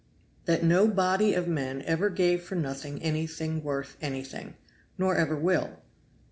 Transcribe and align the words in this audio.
"That 0.45 0.63
no 0.63 0.87
body 0.87 1.35
of 1.35 1.47
men 1.47 1.83
ever 1.83 2.09
gave 2.09 2.41
for 2.41 2.55
nothing 2.55 3.03
anything 3.03 3.63
worth 3.63 3.97
anything, 4.01 4.55
nor 4.97 5.15
ever 5.15 5.35
will. 5.35 5.77